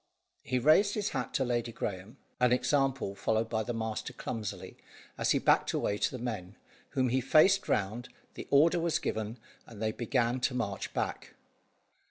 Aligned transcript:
He 0.41 0.57
raised 0.57 0.95
his 0.95 1.09
hat 1.09 1.31
to 1.35 1.45
Lady 1.45 1.71
Graeme, 1.71 2.17
an 2.39 2.51
example 2.51 3.13
followed 3.13 3.49
by 3.49 3.61
the 3.61 3.71
master 3.71 4.13
clumsily, 4.13 4.75
as 5.15 5.29
he 5.29 5.37
backed 5.37 5.73
away 5.73 5.99
to 5.99 6.09
the 6.09 6.17
men, 6.23 6.55
whom 6.97 7.09
he 7.09 7.21
faced 7.21 7.69
round, 7.69 8.09
the 8.33 8.47
order 8.49 8.79
was 8.79 8.97
given, 8.97 9.37
and 9.67 9.79
they 9.79 9.91
began 9.91 10.39
to 10.39 10.55
march 10.55 10.91
back. 10.95 11.35